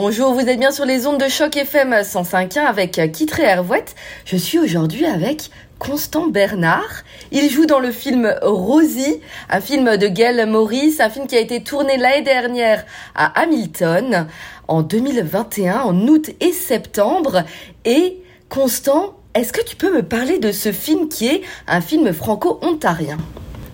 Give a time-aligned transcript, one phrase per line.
[0.00, 3.96] Bonjour, vous êtes bien sur les ondes de choc FM 105.1 avec Kitré Hervouette.
[4.24, 7.02] Je suis aujourd'hui avec Constant Bernard.
[7.32, 11.40] Il joue dans le film Rosie, un film de Gail Morris, un film qui a
[11.40, 14.28] été tourné l'année dernière à Hamilton
[14.68, 17.42] en 2021, en août et septembre.
[17.84, 22.12] Et Constant, est-ce que tu peux me parler de ce film qui est un film
[22.12, 23.18] franco-ontarien?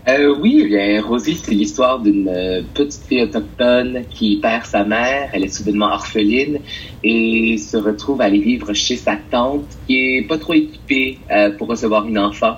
[0.06, 4.84] Euh, oui, eh bien, Rosie, c'est l'histoire d'une euh, petite fille autochtone qui perd sa
[4.84, 5.30] mère.
[5.32, 6.58] Elle est soudainement orpheline
[7.02, 11.50] et se retrouve à aller vivre chez sa tante qui est pas trop équipée euh,
[11.56, 12.56] pour recevoir une enfant.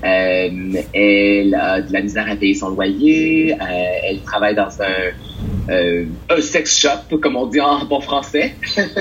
[0.00, 3.54] Elle a de la misère à payer son loyer.
[3.58, 8.54] elle travaille dans un, un sex shop, comme on dit en bon français.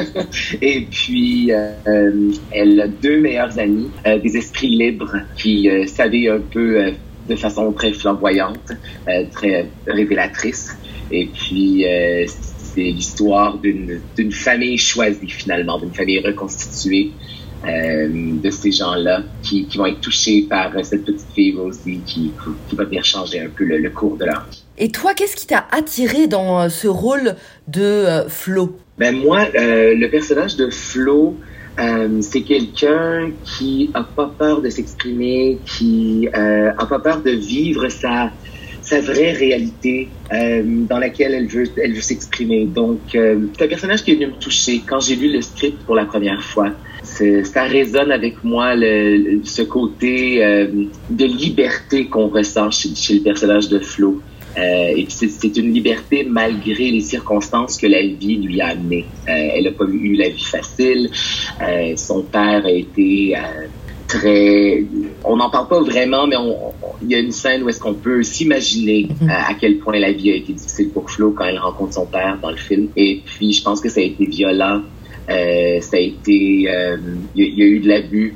[0.62, 6.94] et puis, elle a deux meilleurs amis, des esprits libres qui savaient un peu
[7.28, 8.72] de façon très flamboyante,
[9.08, 10.76] euh, très révélatrice.
[11.12, 17.12] Et puis, euh, c'est l'histoire d'une famille choisie finalement, d'une famille reconstituée.
[17.66, 22.32] Euh, de ces gens-là qui, qui, vont être touchés par cette petite fille aussi qui,
[22.70, 24.64] qui va venir changer un peu le, cours de leur vie.
[24.78, 27.36] Et toi, qu'est-ce qui t'a attiré dans ce rôle
[27.68, 28.78] de Flo?
[29.00, 31.36] Ben moi, le personnage de Flo,
[31.80, 37.32] euh, c'est quelqu'un qui a pas peur de s'exprimer, qui euh, a pas peur de
[37.32, 38.32] vivre sa
[38.88, 42.66] sa vraie réalité euh, dans laquelle elle veut elle veut s'exprimer.
[42.66, 45.80] Donc euh, c'est un personnage qui est venu me toucher quand j'ai lu le script
[45.86, 46.70] pour la première fois.
[47.04, 50.68] Ça résonne avec moi le, ce côté euh,
[51.10, 54.22] de liberté qu'on ressent chez, chez le personnage de Flo.
[54.58, 59.06] Euh, et c'est une liberté malgré les circonstances que la vie lui a amenées.
[59.28, 61.10] Euh, elle n'a pas eu la vie facile.
[61.62, 63.36] Euh, son père a été
[64.08, 64.84] très...
[65.24, 66.38] On n'en parle pas vraiment, mais
[67.04, 69.30] il y a une scène où est-ce qu'on peut s'imaginer mhm.
[69.30, 72.40] à quel point la vie a été difficile pour Flo quand elle rencontre son père
[72.42, 72.88] dans le film.
[72.96, 74.82] Et puis, je pense que ça a été violent.
[75.28, 76.64] ça a été, il
[77.36, 78.34] y, a eu de l'abus.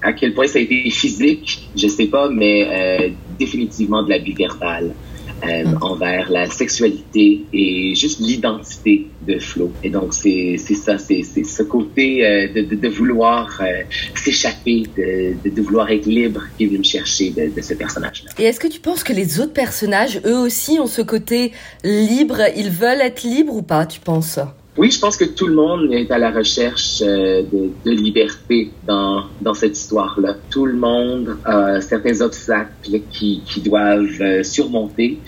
[0.00, 4.94] à quel point ça a été physique, je sais pas, mais définitivement de l'abus verbal.
[5.42, 5.78] Euh, mm.
[5.80, 9.72] envers la sexualité et juste l'identité de Flo.
[9.82, 13.82] Et donc, c'est ça, c'est ce côté euh, de, de, vouloir euh,
[14.14, 18.32] s'échapper, de, de, vouloir être libre qui est venu me chercher de, ce personnage-là.
[18.38, 21.52] Et est-ce que tu penses que les autres personnages, eux aussi, ont ce côté
[21.84, 22.42] libre?
[22.56, 24.38] Ils veulent être libres ou pas, tu penses?
[24.80, 27.42] Oui, je pense que tout le monde est à la recherche euh,
[27.84, 30.36] de, liberté dans, dans cette histoire-là.
[30.48, 35.18] Tout le monde a certains obstacles qui, qui doivent euh, surmonter.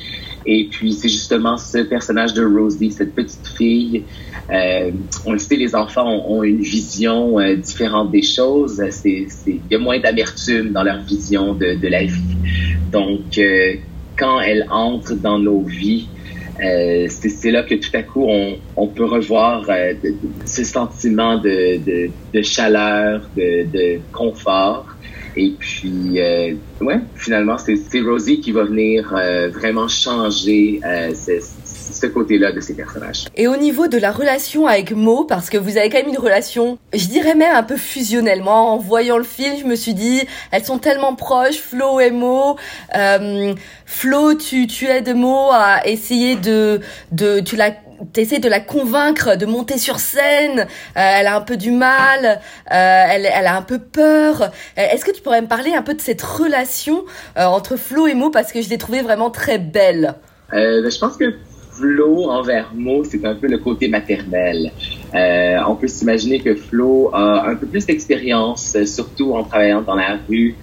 [0.47, 4.05] Et puis, c'est justement ce personnage de Rosie, cette petite fille.
[4.51, 4.91] Euh,
[5.27, 8.83] on le sait, les enfants ont, une vision différente des choses.
[9.05, 12.39] Il y a moins d'amertume dans leur vision de, de la vie.
[12.91, 13.39] Donc,
[14.17, 16.09] quand elle entre dans nos vies,
[16.61, 19.95] euh, c'est là que tout à coup on, on peut revoir euh,
[20.45, 24.87] ce sentiment de, de, de chaleur, de, de, confort.
[25.35, 31.15] Et puis, euh, ouais, finalement, c'est Rosie qui va venir euh, vraiment changer euh,
[31.93, 33.27] ce côté-là de ces personnages.
[33.37, 36.19] Et au niveau de la relation avec Mo, parce que vous avez quand même une
[36.19, 38.73] relation, je dirais même un peu fusionnellement.
[38.75, 42.57] En voyant le film, je me suis dit, elles sont tellement proches, Flo et Mo.
[42.97, 43.55] Euh,
[43.87, 46.81] Flo, tu, tu aides Mo à essayer de,
[47.13, 47.71] de, tu la
[48.13, 50.65] t'essaies de la convaincre de monter sur scène, euh,
[50.97, 52.35] elle a un peu du mal, euh,
[52.69, 54.51] elle, elle a un peu peur.
[54.77, 57.05] Est-ce que tu pourrais me parler un peu de cette relation
[57.37, 58.31] entre Flo et Mo?
[58.31, 60.17] Parce que je l'ai trouvée vraiment très belle.
[60.51, 61.33] Ben, je pense que
[61.83, 64.71] Flo envers Mo, c'est un peu le côté maternel.
[65.15, 69.97] Euh, on peut s'imaginer que Flo a un peu plus d'expérience, surtout en travaillant dans
[69.97, 70.55] la rue,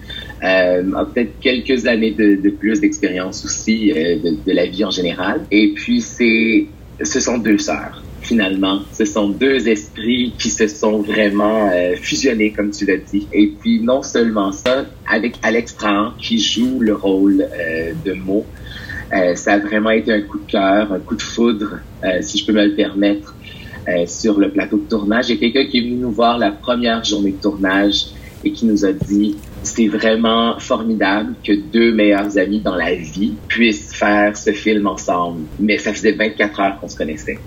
[0.42, 4.16] euh, a peut-être quelques années de, plus d'expérience aussi euh,
[4.46, 5.42] de, la vie en général.
[5.50, 6.66] Et puis c'est,
[7.02, 8.02] ce sont deux sœurs.
[8.22, 13.26] Finalement, ce sont deux esprits qui se sont vraiment fusionnés, comme tu l'as dit.
[13.32, 17.46] Et puis non seulement ça, avec Alex Trahan qui joue le rôle
[18.04, 18.44] de Mo,
[19.12, 22.38] euh, ça a vraiment été un coup de cœur, un coup de foudre, euh, si
[22.38, 23.34] je peux me le permettre,
[23.88, 25.30] euh, sur le plateau de tournage.
[25.30, 28.06] Il y a quelqu'un qui est venu nous voir la première journée de tournage
[28.44, 33.34] et qui nous a dit c'est vraiment formidable que deux meilleurs amis dans la vie
[33.48, 35.42] puissent faire ce film ensemble.
[35.58, 37.38] Mais ça faisait 24 heures qu'on se connaissait.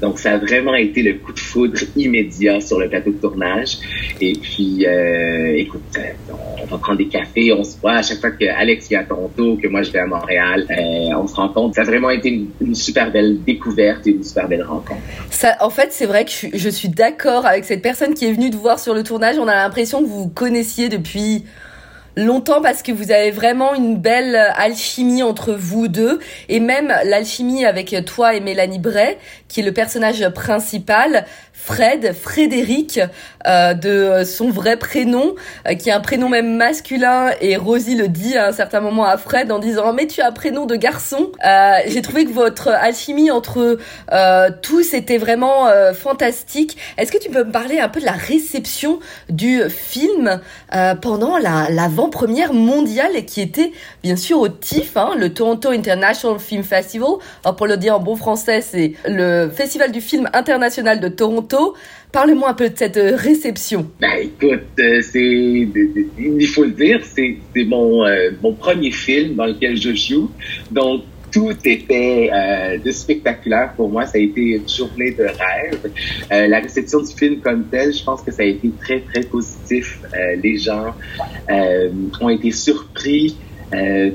[0.00, 3.78] Donc, ça a vraiment été le coup de foudre immédiat sur le plateau de tournage.
[4.20, 6.32] Et puis, euh, écoute, euh,
[6.62, 9.04] on va prendre des cafés, on se voit à chaque fois que Alex est à
[9.04, 11.74] Toronto, que moi je vais à Montréal, euh, on se rend compte.
[11.74, 15.00] Ça a vraiment été une, super belle découverte et une super belle rencontre.
[15.30, 18.50] Ça, en fait, c'est vrai que je, suis d'accord avec cette personne qui est venue
[18.50, 19.38] te voir sur le tournage.
[19.38, 21.44] On a l'impression que vous connaissiez depuis
[22.16, 26.18] longtemps parce que vous avez vraiment une belle alchimie entre vous deux
[26.48, 29.18] et même l'alchimie avec toi et Mélanie Bray,
[29.48, 31.26] qui est le personnage principal.
[31.66, 33.00] Fred, Frédéric,
[33.44, 35.34] euh, de son vrai prénom,
[35.66, 39.04] euh, qui est un prénom même masculin, et Rosie le dit à un certain moment
[39.04, 41.32] à Fred en disant mais tu as un prénom de garçon.
[41.44, 43.78] Euh, J'ai trouvé que votre alchimie entre
[44.12, 46.76] euh, tous était vraiment euh, fantastique.
[46.98, 50.40] Est-ce que tu peux me parler un peu de la réception du film
[51.02, 53.72] pendant l'avant-première mondiale qui était
[54.04, 57.08] bien sûr au TIFF, hein, le Toronto International Film Festival?
[57.44, 61.55] Alors pour le dire en bon français, c'est le festival du film international de Toronto
[62.16, 63.90] Parle-moi un peu de cette euh, réception.
[64.00, 69.76] Ben écoute, euh, il faut le dire, c'est mon euh, mon premier film dans lequel
[69.76, 70.30] je joue,
[70.70, 72.30] donc tout était
[72.82, 74.06] de spectaculaire pour moi.
[74.06, 76.48] Ça a été une journée de rêve.
[76.48, 79.98] la réception du film comme tel, je pense que ça a été très, très positif.
[80.42, 80.94] les gens
[82.22, 83.36] ont été surpris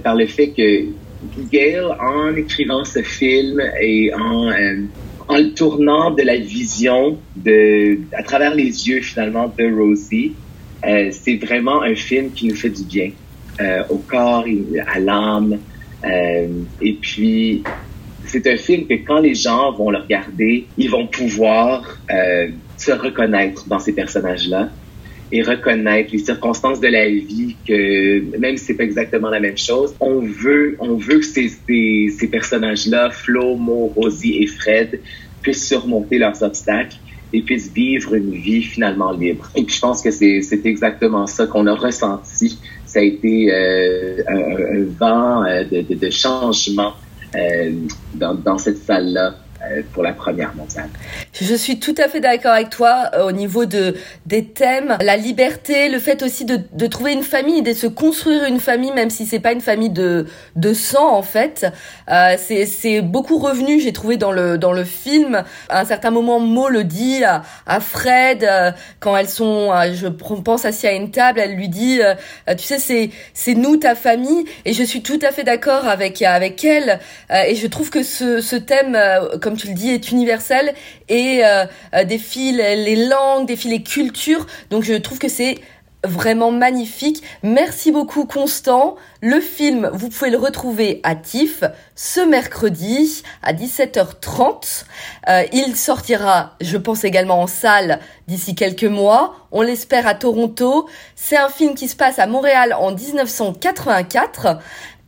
[0.04, 0.86] par le fait que
[1.52, 4.50] Gail, en écrivant ce film et en
[5.28, 7.18] en le tournant de la vision
[8.14, 10.34] à travers les yeux finalement de Rosie,
[10.86, 13.12] euh, c'est vraiment un film qui nous fait du bien
[13.60, 14.46] euh, au corps,
[14.88, 15.60] à l'âme.
[16.04, 16.48] Euh,
[16.82, 17.64] et puis,
[18.26, 22.00] c'est un film que quand les gens vont le regarder, ils vont pouvoir
[22.78, 24.70] se reconnaître dans ces personnages-là
[25.32, 29.58] et reconnaître les circonstances de la vie que même si c'est pas exactement la même
[29.58, 35.00] chose, on veut on veut que ces, ces, ces personnages-là, Flo, Mo, Rosie et Fred,
[35.42, 36.98] puissent surmonter leurs obstacles
[37.34, 39.50] et puissent vivre une vie finalement libre.
[39.56, 42.60] Et puis je pense que c'est exactement ça qu'on a ressenti.
[42.86, 46.94] Ça a été euh, un, vent euh, de, de, de changement
[47.36, 47.72] euh,
[48.16, 49.36] dans, dans cette salle-là
[49.94, 50.90] pour la première mondiale.
[51.34, 55.18] Je suis tout à fait d'accord avec toi euh, au niveau de des thèmes, la
[55.18, 59.10] liberté, le fait aussi de, de trouver une famille, de se construire une famille, même
[59.10, 60.26] si c'est pas une famille de
[60.56, 61.66] de sang en fait.
[62.10, 65.44] Euh, c'est c'est beaucoup revenu, j'ai trouvé dans le dans le film.
[65.70, 70.08] À un certain moment, Mo le dit à, à Fred euh, quand elles sont, je
[70.08, 72.00] pense assis à une table, elle lui dit,
[72.58, 76.22] tu sais, c'est c'est nous ta famille, et je suis tout à fait d'accord avec
[76.22, 77.00] avec elle.
[77.30, 78.98] et je trouve que ce ce thème
[79.42, 80.74] comme comme tu le dis, est universel
[81.10, 84.48] et euh, euh, défie les langues, défie les cultures.
[84.70, 85.60] Donc je trouve que c'est
[86.04, 87.22] vraiment magnifique.
[87.44, 88.96] Merci beaucoup Constant.
[89.22, 91.64] Le film, vous pouvez le retrouver à TIFF
[91.96, 94.86] ce mercredi à 17h30.
[95.30, 99.36] Euh, il sortira, je pense également en salle d'ici quelques mois.
[99.52, 100.90] On l'espère à Toronto.
[101.16, 104.58] C'est un film qui se passe à Montréal en 1984.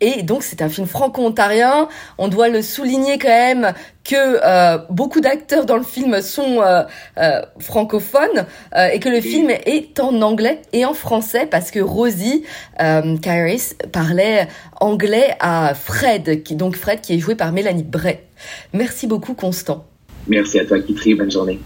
[0.03, 1.87] Et donc c'est un film franco-ontarien.
[2.17, 3.73] On doit le souligner quand même
[4.03, 6.81] que euh, beaucoup d'acteurs dans le film sont euh,
[7.17, 8.45] euh, francophones
[8.91, 12.43] et que le film est en anglais et en français parce que Rosie
[13.21, 14.49] Kairis parlait
[14.81, 18.19] anglais à Fred, qui, donc Fred qui est joué par Mélanie Bray.
[18.73, 19.85] Merci beaucoup Constant.
[20.27, 21.59] Merci à toi Kitri, bonne journée.